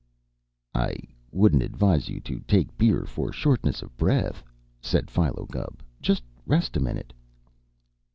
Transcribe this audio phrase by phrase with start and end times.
[0.73, 0.95] "I
[1.31, 4.43] wouldn't advise you to take beer for shortness of the breath,"
[4.81, 5.83] said Philo Gubb.
[6.01, 7.13] "Just rest a minute."